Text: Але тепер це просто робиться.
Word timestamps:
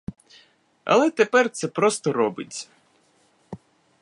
Але 0.83 1.11
тепер 1.11 1.49
це 1.49 1.67
просто 1.67 2.13
робиться. 2.13 2.67